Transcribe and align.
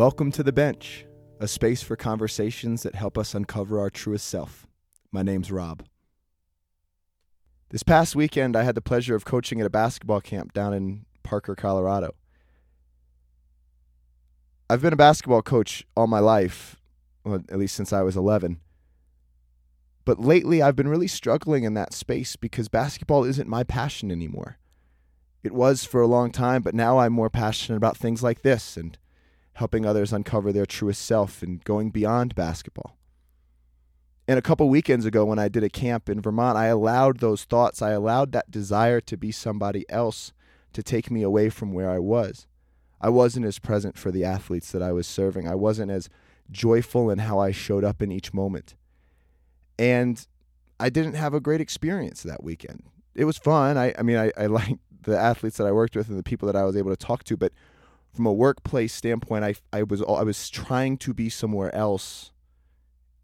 Welcome 0.00 0.32
to 0.32 0.42
the 0.42 0.50
bench, 0.50 1.04
a 1.40 1.46
space 1.46 1.82
for 1.82 1.94
conversations 1.94 2.84
that 2.84 2.94
help 2.94 3.18
us 3.18 3.34
uncover 3.34 3.78
our 3.78 3.90
truest 3.90 4.26
self. 4.26 4.66
My 5.12 5.22
name's 5.22 5.52
Rob. 5.52 5.82
This 7.68 7.82
past 7.82 8.16
weekend, 8.16 8.56
I 8.56 8.62
had 8.62 8.74
the 8.74 8.80
pleasure 8.80 9.14
of 9.14 9.26
coaching 9.26 9.60
at 9.60 9.66
a 9.66 9.68
basketball 9.68 10.22
camp 10.22 10.54
down 10.54 10.72
in 10.72 11.04
Parker, 11.22 11.54
Colorado. 11.54 12.14
I've 14.70 14.80
been 14.80 14.94
a 14.94 14.96
basketball 14.96 15.42
coach 15.42 15.84
all 15.94 16.06
my 16.06 16.18
life, 16.18 16.80
well, 17.22 17.42
at 17.50 17.58
least 17.58 17.76
since 17.76 17.92
I 17.92 18.00
was 18.00 18.16
11. 18.16 18.58
But 20.06 20.18
lately, 20.18 20.62
I've 20.62 20.76
been 20.76 20.88
really 20.88 21.08
struggling 21.08 21.64
in 21.64 21.74
that 21.74 21.92
space 21.92 22.36
because 22.36 22.68
basketball 22.68 23.24
isn't 23.24 23.50
my 23.50 23.64
passion 23.64 24.10
anymore. 24.10 24.56
It 25.42 25.52
was 25.52 25.84
for 25.84 26.00
a 26.00 26.06
long 26.06 26.32
time, 26.32 26.62
but 26.62 26.74
now 26.74 27.00
I'm 27.00 27.12
more 27.12 27.28
passionate 27.28 27.76
about 27.76 27.98
things 27.98 28.22
like 28.22 28.40
this 28.40 28.78
and 28.78 28.96
helping 29.60 29.84
others 29.84 30.10
uncover 30.10 30.54
their 30.54 30.64
truest 30.64 31.04
self 31.04 31.42
and 31.42 31.62
going 31.64 31.90
beyond 31.90 32.34
basketball. 32.34 32.96
And 34.26 34.38
a 34.38 34.42
couple 34.42 34.66
weekends 34.70 35.04
ago, 35.04 35.26
when 35.26 35.38
I 35.38 35.48
did 35.48 35.62
a 35.62 35.68
camp 35.68 36.08
in 36.08 36.22
Vermont, 36.22 36.56
I 36.56 36.68
allowed 36.68 37.18
those 37.18 37.44
thoughts, 37.44 37.82
I 37.82 37.90
allowed 37.90 38.32
that 38.32 38.50
desire 38.50 39.02
to 39.02 39.18
be 39.18 39.30
somebody 39.30 39.84
else 39.90 40.32
to 40.72 40.82
take 40.82 41.10
me 41.10 41.22
away 41.22 41.50
from 41.50 41.74
where 41.74 41.90
I 41.90 41.98
was. 41.98 42.46
I 43.02 43.10
wasn't 43.10 43.44
as 43.44 43.58
present 43.58 43.98
for 43.98 44.10
the 44.10 44.24
athletes 44.24 44.72
that 44.72 44.80
I 44.80 44.92
was 44.92 45.06
serving. 45.06 45.46
I 45.46 45.56
wasn't 45.56 45.90
as 45.90 46.08
joyful 46.50 47.10
in 47.10 47.18
how 47.18 47.38
I 47.38 47.50
showed 47.50 47.84
up 47.84 48.00
in 48.00 48.10
each 48.10 48.32
moment. 48.32 48.76
And 49.78 50.26
I 50.78 50.88
didn't 50.88 51.14
have 51.14 51.34
a 51.34 51.40
great 51.40 51.60
experience 51.60 52.22
that 52.22 52.42
weekend. 52.42 52.84
It 53.14 53.26
was 53.26 53.36
fun. 53.36 53.76
I, 53.76 53.92
I 53.98 54.02
mean, 54.02 54.16
I, 54.16 54.32
I 54.38 54.46
liked 54.60 54.80
the 55.02 55.18
athletes 55.18 55.58
that 55.58 55.66
I 55.66 55.72
worked 55.72 55.96
with 55.96 56.08
and 56.08 56.18
the 56.18 56.22
people 56.22 56.46
that 56.46 56.56
I 56.56 56.64
was 56.64 56.78
able 56.78 56.90
to 56.90 56.96
talk 56.96 57.24
to, 57.24 57.36
but 57.36 57.52
from 58.12 58.26
a 58.26 58.32
workplace 58.32 58.92
standpoint, 58.92 59.44
I, 59.44 59.54
I 59.72 59.82
was 59.82 60.02
I 60.02 60.22
was 60.22 60.50
trying 60.50 60.98
to 60.98 61.14
be 61.14 61.28
somewhere 61.28 61.74
else, 61.74 62.32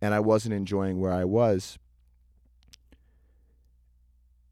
and 0.00 0.14
I 0.14 0.20
wasn't 0.20 0.54
enjoying 0.54 1.00
where 1.00 1.12
I 1.12 1.24
was. 1.24 1.78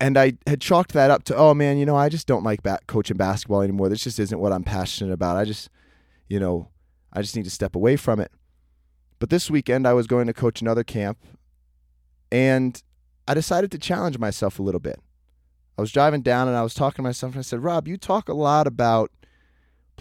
And 0.01 0.19
I 0.19 0.33
had 0.49 0.61
chalked 0.61 0.95
that 0.95 1.13
up 1.13 1.23
to, 1.25 1.37
oh 1.37 1.55
man, 1.55 1.79
you 1.79 1.87
know, 1.87 1.95
I 1.95 2.09
just 2.09 2.27
don't 2.27 2.43
like 2.43 2.63
bat- 2.65 2.89
coaching 2.89 3.17
basketball 3.17 3.63
anymore. 3.63 3.89
This 3.89 4.03
just 4.03 4.19
isn't 4.19 4.41
what 4.41 4.53
I'm 4.53 4.65
passionate 4.65 5.13
about. 5.13 5.37
I 5.37 5.45
just, 5.45 5.71
you 6.29 6.41
know, 6.41 6.71
I 7.13 7.23
just 7.23 7.37
need 7.37 7.45
to 7.45 7.51
step 7.51 7.77
away 7.77 7.95
from 7.95 8.19
it. 8.19 8.33
But 9.21 9.31
this 9.31 9.49
weekend, 9.49 9.87
I 9.87 9.93
was 9.93 10.09
going 10.09 10.27
to 10.27 10.33
coach 10.33 10.61
another 10.61 10.83
camp, 10.83 11.19
and 12.33 12.83
I 13.29 13.35
decided 13.35 13.71
to 13.71 13.79
challenge 13.79 14.19
myself 14.19 14.59
a 14.59 14.63
little 14.63 14.81
bit. 14.81 14.99
I 15.79 15.81
was 15.81 15.93
driving 15.93 16.23
down 16.23 16.49
and 16.49 16.57
I 16.57 16.63
was 16.63 16.75
talking 16.75 16.97
to 16.97 17.03
myself, 17.03 17.35
and 17.35 17.39
I 17.39 17.43
said, 17.43 17.63
Rob, 17.63 17.87
you 17.87 17.97
talk 17.97 18.29
a 18.29 18.35
lot 18.35 18.67
about 18.67 19.13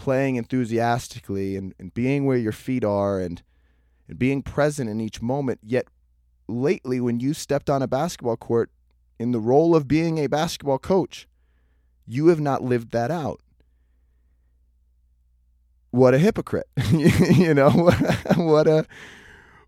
playing 0.02 0.34
enthusiastically 0.34 1.54
and, 1.54 1.72
and 1.78 1.94
being 1.94 2.26
where 2.26 2.36
your 2.36 2.50
feet 2.50 2.82
are 2.82 3.20
and, 3.20 3.40
and 4.08 4.18
being 4.18 4.42
present 4.42 4.90
in 4.90 5.00
each 5.00 5.22
moment. 5.22 5.60
Yet 5.62 5.86
lately, 6.48 7.00
when 7.00 7.20
you 7.20 7.32
stepped 7.34 7.70
on 7.70 7.82
a 7.82 7.86
basketball 7.86 8.36
court 8.36 8.68
in 9.20 9.30
the 9.30 9.38
role 9.38 9.76
of 9.76 9.86
being 9.86 10.18
a 10.18 10.26
basketball 10.26 10.80
coach, 10.80 11.28
you 12.04 12.26
have 12.26 12.40
not 12.40 12.64
lived 12.64 12.90
that 12.90 13.12
out. 13.12 13.40
What 15.92 16.14
a 16.14 16.18
hypocrite. 16.18 16.66
you 16.90 17.54
know, 17.54 17.70
what 18.36 18.66
a 18.66 18.84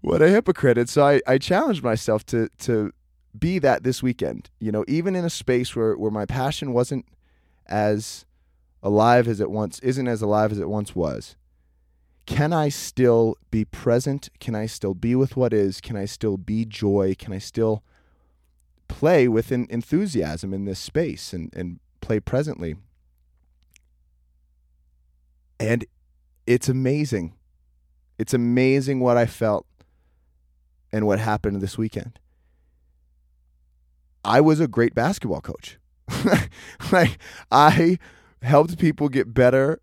what 0.01 0.21
a 0.21 0.29
hypocrite. 0.29 0.79
And 0.79 0.89
so 0.89 1.07
I, 1.07 1.21
I 1.29 1.39
challenged 1.39 1.85
myself 1.85 2.27
to 2.27 2.49
to 2.63 2.91
be 3.39 3.61
that 3.61 3.85
this 3.85 4.03
weekend. 4.03 4.51
You 4.59 4.73
know, 4.73 4.85
even 4.89 5.15
in 5.15 5.25
a 5.25 5.31
space 5.31 5.77
where, 5.77 5.97
where 5.97 6.11
my 6.11 6.27
passion 6.27 6.73
wasn't 6.73 7.07
as 7.67 8.27
alive 8.85 9.27
as 9.27 9.41
it 9.41 9.51
once 9.51 9.81
isn't 9.81 10.07
as 10.07 10.23
alive 10.23 10.53
as 10.53 10.59
it 10.59 10.69
once 10.69 10.95
was. 10.95 11.35
Can 12.27 12.53
I 12.53 12.69
still 12.69 13.37
be 13.51 13.65
present? 13.65 14.29
Can 14.39 14.55
I 14.55 14.67
still 14.67 14.95
be 14.95 15.15
with 15.15 15.37
what 15.37 15.53
is? 15.53 15.81
Can 15.81 15.97
I 15.97 16.05
still 16.05 16.37
be 16.37 16.65
joy? 16.65 17.15
Can 17.19 17.33
I 17.33 17.39
still 17.39 17.83
play 18.87 19.27
with 19.27 19.51
an 19.51 19.67
enthusiasm 19.71 20.53
in 20.55 20.67
this 20.67 20.79
space 20.79 21.33
and, 21.33 21.53
and 21.57 21.81
play 22.01 22.21
presently? 22.21 22.77
And 25.59 25.85
it's 26.47 26.69
amazing. 26.69 27.35
It's 28.19 28.35
amazing 28.35 29.01
what 29.01 29.17
I 29.17 29.27
felt 29.27 29.67
and 30.93 31.07
what 31.07 31.19
happened 31.19 31.61
this 31.61 31.79
weekend. 31.79 32.19
I 34.25 34.41
was 34.41 34.61
a 34.61 34.69
great 34.69 34.95
basketball 34.95 35.41
coach. 35.41 35.79
like 36.93 37.19
I 37.51 37.99
helped 38.45 38.79
people 38.79 39.09
get 39.09 39.35
better 39.35 39.81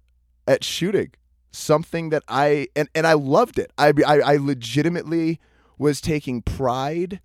at 0.47 0.63
shooting. 0.63 1.11
Something 1.51 2.09
that 2.11 2.23
I 2.27 2.67
and, 2.75 2.87
and 2.95 3.05
I 3.05 3.13
loved 3.13 3.59
it. 3.59 3.71
I, 3.77 3.91
I 4.07 4.19
I 4.19 4.35
legitimately 4.37 5.39
was 5.77 5.99
taking 5.99 6.41
pride 6.41 7.19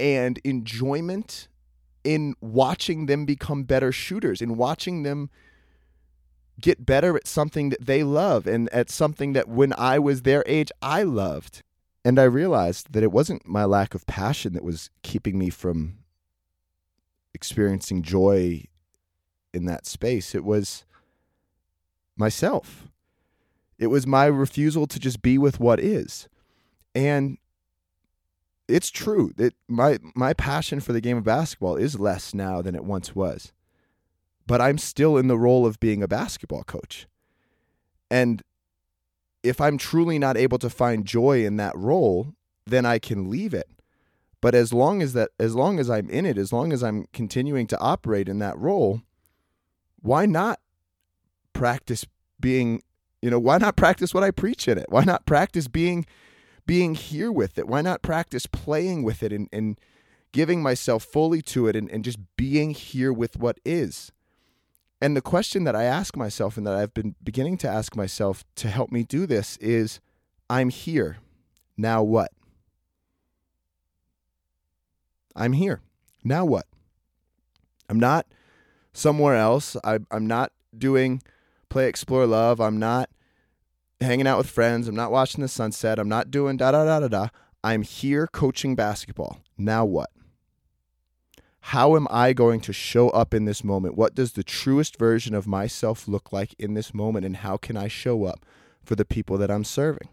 and 0.00 0.38
enjoyment 0.44 1.48
in 2.04 2.34
watching 2.40 3.06
them 3.06 3.26
become 3.26 3.64
better 3.64 3.92
shooters, 3.92 4.40
in 4.40 4.56
watching 4.56 5.02
them 5.02 5.28
get 6.58 6.86
better 6.86 7.16
at 7.16 7.26
something 7.26 7.68
that 7.68 7.84
they 7.84 8.02
love 8.02 8.46
and 8.46 8.70
at 8.70 8.88
something 8.88 9.34
that 9.34 9.48
when 9.48 9.74
I 9.76 9.98
was 9.98 10.22
their 10.22 10.42
age 10.46 10.70
I 10.80 11.02
loved. 11.02 11.62
And 12.02 12.18
I 12.18 12.24
realized 12.24 12.92
that 12.92 13.02
it 13.02 13.10
wasn't 13.10 13.46
my 13.46 13.64
lack 13.64 13.94
of 13.94 14.06
passion 14.06 14.52
that 14.54 14.62
was 14.62 14.90
keeping 15.02 15.36
me 15.38 15.50
from 15.50 15.98
experiencing 17.34 18.02
joy 18.02 18.62
in 19.52 19.64
that 19.66 19.86
space. 19.86 20.34
It 20.34 20.44
was 20.44 20.84
myself. 22.16 22.88
It 23.78 23.88
was 23.88 24.06
my 24.06 24.26
refusal 24.26 24.86
to 24.86 24.98
just 24.98 25.22
be 25.22 25.38
with 25.38 25.60
what 25.60 25.80
is. 25.80 26.28
And 26.94 27.38
it's 28.68 28.90
true 28.90 29.32
that 29.36 29.54
my 29.68 29.98
my 30.14 30.32
passion 30.32 30.80
for 30.80 30.92
the 30.92 31.00
game 31.00 31.18
of 31.18 31.24
basketball 31.24 31.76
is 31.76 32.00
less 32.00 32.34
now 32.34 32.62
than 32.62 32.74
it 32.74 32.84
once 32.84 33.14
was. 33.14 33.52
But 34.46 34.60
I'm 34.60 34.78
still 34.78 35.16
in 35.16 35.28
the 35.28 35.38
role 35.38 35.66
of 35.66 35.80
being 35.80 36.02
a 36.02 36.08
basketball 36.08 36.64
coach. 36.64 37.06
And 38.10 38.42
if 39.42 39.60
I'm 39.60 39.78
truly 39.78 40.18
not 40.18 40.36
able 40.36 40.58
to 40.58 40.70
find 40.70 41.04
joy 41.04 41.44
in 41.44 41.56
that 41.56 41.76
role, 41.76 42.34
then 42.66 42.86
I 42.86 42.98
can 42.98 43.30
leave 43.30 43.54
it. 43.54 43.68
But 44.40 44.54
as 44.54 44.72
long 44.72 45.02
as 45.02 45.12
that 45.12 45.30
as 45.38 45.54
long 45.54 45.78
as 45.78 45.90
I'm 45.90 46.08
in 46.10 46.26
it, 46.26 46.38
as 46.38 46.52
long 46.52 46.72
as 46.72 46.82
I'm 46.82 47.06
continuing 47.12 47.66
to 47.68 47.78
operate 47.78 48.28
in 48.28 48.38
that 48.40 48.58
role, 48.58 49.02
why 50.00 50.26
not 50.26 50.60
practice 51.52 52.04
being, 52.38 52.82
you 53.22 53.30
know, 53.30 53.38
why 53.38 53.58
not 53.58 53.76
practice 53.76 54.12
what 54.12 54.22
I 54.22 54.30
preach 54.30 54.68
in 54.68 54.78
it? 54.78 54.86
Why 54.88 55.04
not 55.04 55.26
practice 55.26 55.68
being 55.68 56.06
being 56.66 56.94
here 56.94 57.30
with 57.30 57.58
it? 57.58 57.68
Why 57.68 57.80
not 57.80 58.02
practice 58.02 58.46
playing 58.46 59.04
with 59.04 59.22
it 59.22 59.32
and, 59.32 59.48
and 59.52 59.80
giving 60.32 60.62
myself 60.62 61.04
fully 61.04 61.40
to 61.40 61.68
it 61.68 61.76
and, 61.76 61.90
and 61.90 62.04
just 62.04 62.18
being 62.36 62.70
here 62.70 63.12
with 63.12 63.36
what 63.36 63.58
is? 63.64 64.12
And 65.00 65.16
the 65.16 65.22
question 65.22 65.64
that 65.64 65.76
I 65.76 65.84
ask 65.84 66.16
myself 66.16 66.56
and 66.56 66.66
that 66.66 66.74
I've 66.74 66.94
been 66.94 67.14
beginning 67.22 67.58
to 67.58 67.68
ask 67.68 67.94
myself 67.94 68.44
to 68.56 68.68
help 68.68 68.90
me 68.90 69.02
do 69.02 69.26
this 69.26 69.56
is 69.58 70.00
I'm 70.48 70.70
here. 70.70 71.18
Now 71.76 72.02
what? 72.02 72.32
I'm 75.34 75.52
here. 75.52 75.82
Now 76.24 76.44
what? 76.44 76.66
I'm 77.88 78.00
not 78.00 78.26
somewhere 78.96 79.36
else. 79.36 79.76
I, 79.84 79.98
I'm 80.10 80.26
not 80.26 80.52
doing 80.76 81.22
play 81.68 81.88
explore 81.88 82.26
love. 82.26 82.60
I'm 82.60 82.78
not 82.78 83.10
hanging 84.00 84.26
out 84.26 84.38
with 84.38 84.50
friends. 84.50 84.88
I'm 84.88 84.94
not 84.94 85.12
watching 85.12 85.42
the 85.42 85.48
sunset. 85.48 85.98
I'm 85.98 86.08
not 86.08 86.30
doing 86.30 86.56
da 86.56 86.72
da 86.72 86.84
da 86.84 87.00
da 87.00 87.08
da. 87.08 87.28
I'm 87.62 87.82
here 87.82 88.26
coaching 88.26 88.74
basketball. 88.74 89.40
Now 89.58 89.84
what? 89.84 90.10
How 91.60 91.96
am 91.96 92.06
I 92.10 92.32
going 92.32 92.60
to 92.60 92.72
show 92.72 93.10
up 93.10 93.34
in 93.34 93.44
this 93.44 93.64
moment? 93.64 93.96
What 93.96 94.14
does 94.14 94.32
the 94.32 94.44
truest 94.44 94.98
version 94.98 95.34
of 95.34 95.48
myself 95.48 96.06
look 96.06 96.32
like 96.32 96.54
in 96.58 96.74
this 96.74 96.94
moment? 96.94 97.26
And 97.26 97.38
how 97.38 97.56
can 97.56 97.76
I 97.76 97.88
show 97.88 98.24
up 98.24 98.46
for 98.84 98.94
the 98.94 99.04
people 99.04 99.36
that 99.38 99.50
I'm 99.50 99.64
serving? 99.64 100.08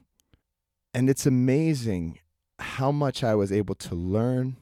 And 0.95 1.09
it's 1.11 1.27
amazing 1.27 2.19
how 2.57 2.91
much 2.91 3.23
I 3.23 3.35
was 3.35 3.51
able 3.51 3.75
to 3.75 3.93
learn 3.93 4.57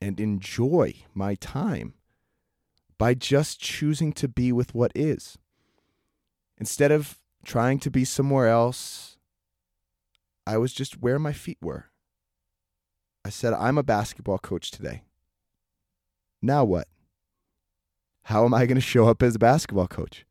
and 0.00 0.18
enjoy 0.18 0.94
my 1.12 1.34
time 1.34 1.94
by 2.98 3.14
just 3.14 3.60
choosing 3.60 4.12
to 4.14 4.28
be 4.28 4.52
with 4.52 4.74
what 4.74 4.92
is. 4.94 5.38
Instead 6.58 6.90
of 6.90 7.18
trying 7.44 7.78
to 7.80 7.90
be 7.90 8.04
somewhere 8.04 8.48
else, 8.48 9.16
I 10.46 10.58
was 10.58 10.72
just 10.72 11.02
where 11.02 11.18
my 11.18 11.32
feet 11.32 11.58
were. 11.60 11.86
I 13.24 13.30
said, 13.30 13.52
I'm 13.52 13.76
a 13.76 13.82
basketball 13.82 14.38
coach 14.38 14.70
today. 14.70 15.02
Now 16.40 16.64
what? 16.64 16.88
How 18.24 18.44
am 18.44 18.54
I 18.54 18.66
going 18.66 18.76
to 18.76 18.80
show 18.80 19.08
up 19.08 19.22
as 19.22 19.34
a 19.34 19.40
basketball 19.40 19.88
coach? 19.88 20.24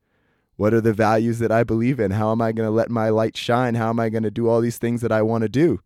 What 0.56 0.74
are 0.74 0.82
the 0.82 0.94
values 0.94 1.40
that 1.40 1.52
I 1.52 1.64
believe 1.64 2.00
in? 2.00 2.12
How 2.12 2.32
am 2.32 2.42
I 2.42 2.52
going 2.52 2.68
to 2.68 2.72
let 2.72 2.90
my 2.90 3.10
light 3.10 3.36
shine? 3.36 3.76
How 3.76 3.90
am 3.90 4.00
I 4.00 4.10
going 4.10 4.24
to 4.24 4.32
do 4.32 4.48
all 4.48 4.62
these 4.62 4.78
things 4.78 5.02
that 5.02 5.12
I 5.12 5.22
want 5.22 5.42
to 5.42 5.50
do? 5.50 5.82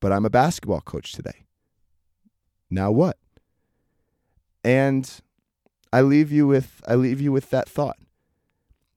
But 0.00 0.12
I'm 0.12 0.24
a 0.24 0.30
basketball 0.30 0.80
coach 0.80 1.12
today. 1.12 1.44
Now 2.70 2.90
what? 2.90 3.18
And 4.64 5.20
I 5.92 6.00
leave 6.00 6.32
you 6.32 6.46
with 6.46 6.80
I 6.86 6.94
leave 6.94 7.20
you 7.20 7.30
with 7.32 7.50
that 7.50 7.68
thought. 7.68 7.98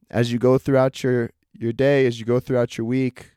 As 0.10 0.32
you 0.32 0.40
go 0.40 0.58
throughout 0.58 1.04
your 1.04 1.32
your 1.54 1.74
day 1.74 2.06
as 2.06 2.20
you 2.20 2.26
go 2.26 2.40
throughout 2.40 2.78
your 2.78 2.86
week 2.86 3.32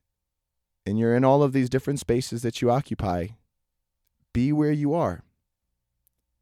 and 0.86 0.98
you're 0.98 1.16
in 1.16 1.24
all 1.24 1.42
of 1.42 1.52
these 1.52 1.68
different 1.68 2.00
spaces 2.00 2.42
that 2.42 2.62
you 2.62 2.70
occupy, 2.70 3.28
be 4.32 4.52
where 4.52 4.72
you 4.72 4.94
are. 4.94 5.22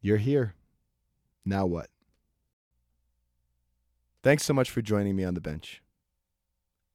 You're 0.01 0.17
here. 0.17 0.53
Now 1.43 1.65
what? 1.65 1.89
Thanks 4.23 4.43
so 4.43 4.53
much 4.53 4.69
for 4.69 4.81
joining 4.81 5.15
me 5.15 5.23
on 5.23 5.33
the 5.33 5.41
bench. 5.41 5.81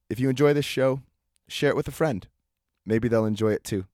If 0.09 0.19
you 0.19 0.29
enjoy 0.29 0.53
this 0.53 0.65
show, 0.65 1.01
share 1.47 1.69
it 1.69 1.75
with 1.75 1.87
a 1.87 1.91
friend. 1.91 2.27
Maybe 2.85 3.07
they'll 3.07 3.25
enjoy 3.25 3.53
it 3.53 3.63
too. 3.63 3.85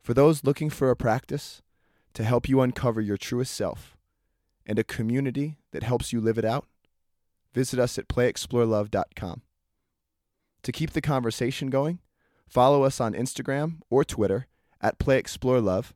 For 0.00 0.14
those 0.14 0.44
looking 0.44 0.70
for 0.70 0.90
a 0.90 0.96
practice 0.96 1.62
to 2.14 2.24
help 2.24 2.48
you 2.48 2.60
uncover 2.60 3.00
your 3.00 3.16
truest 3.16 3.54
self 3.54 3.96
and 4.70 4.78
a 4.78 4.84
community 4.84 5.56
that 5.72 5.82
helps 5.82 6.12
you 6.12 6.20
live 6.20 6.38
it 6.38 6.44
out, 6.44 6.64
visit 7.52 7.80
us 7.80 7.98
at 7.98 8.06
playexplorelove.com. 8.06 9.42
To 10.62 10.72
keep 10.72 10.92
the 10.92 11.00
conversation 11.00 11.70
going, 11.70 11.98
follow 12.46 12.84
us 12.84 13.00
on 13.00 13.12
Instagram 13.12 13.80
or 13.90 14.04
Twitter 14.04 14.46
at 14.80 15.00
playexplorelove 15.00 15.90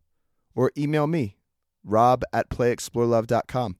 or 0.56 0.72
email 0.76 1.06
me, 1.06 1.36
rob 1.84 2.24
at 2.32 2.48
playexplorelove.com. 2.48 3.76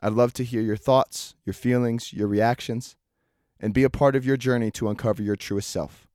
I'd 0.00 0.12
love 0.12 0.34
to 0.34 0.44
hear 0.44 0.60
your 0.60 0.76
thoughts, 0.76 1.34
your 1.46 1.54
feelings, 1.54 2.12
your 2.12 2.28
reactions, 2.28 2.94
and 3.58 3.72
be 3.72 3.84
a 3.84 3.90
part 3.90 4.14
of 4.14 4.26
your 4.26 4.36
journey 4.36 4.70
to 4.72 4.90
uncover 4.90 5.22
your 5.22 5.36
truest 5.36 5.70
self. 5.70 6.06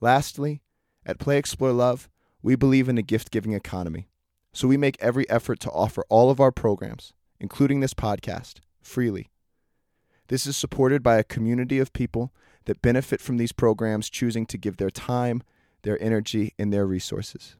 Lastly, 0.00 0.62
at 1.04 1.18
Play 1.18 1.38
Explore 1.38 1.72
Love, 1.72 2.08
we 2.40 2.54
believe 2.54 2.88
in 2.88 2.98
a 2.98 3.02
gift 3.02 3.32
giving 3.32 3.52
economy, 3.52 4.06
so 4.52 4.68
we 4.68 4.76
make 4.76 4.96
every 5.00 5.28
effort 5.28 5.58
to 5.60 5.70
offer 5.70 6.04
all 6.08 6.30
of 6.30 6.38
our 6.38 6.52
programs, 6.52 7.12
including 7.42 7.80
this 7.80 7.92
podcast, 7.92 8.60
freely. 8.80 9.28
This 10.28 10.46
is 10.46 10.56
supported 10.56 11.02
by 11.02 11.16
a 11.18 11.24
community 11.24 11.80
of 11.80 11.92
people 11.92 12.32
that 12.64 12.80
benefit 12.80 13.20
from 13.20 13.36
these 13.36 13.52
programs 13.52 14.08
choosing 14.08 14.46
to 14.46 14.56
give 14.56 14.76
their 14.76 14.90
time, 14.90 15.42
their 15.82 16.00
energy, 16.00 16.54
and 16.56 16.72
their 16.72 16.86
resources. 16.86 17.56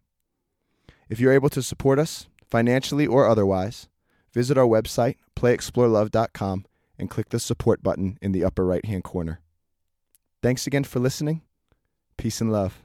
If 1.11 1.19
you're 1.19 1.32
able 1.32 1.50
to 1.50 1.62
support 1.62 1.99
us, 1.99 2.29
financially 2.46 3.06
or 3.06 3.26
otherwise, 3.26 3.88
visit 4.32 4.56
our 4.56 4.67
website, 4.67 5.17
playexplorelove.com, 5.37 6.64
and 6.96 7.11
click 7.11 7.31
the 7.31 7.40
support 7.40 7.82
button 7.82 8.19
in 8.23 8.31
the 8.31 8.44
upper 8.44 8.64
right 8.64 8.84
hand 8.84 9.02
corner. 9.02 9.40
Thanks 10.43 10.67
again 10.67 10.84
for 10.84 11.00
listening. 11.00 11.43
Peace 12.17 12.40
and 12.40 12.52
love. 12.52 12.82